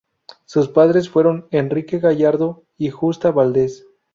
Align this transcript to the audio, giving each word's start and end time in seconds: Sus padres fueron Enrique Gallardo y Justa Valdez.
Sus 0.45 0.67
padres 0.67 1.11
fueron 1.11 1.45
Enrique 1.51 1.99
Gallardo 1.99 2.63
y 2.75 2.89
Justa 2.89 3.29
Valdez. 3.31 3.85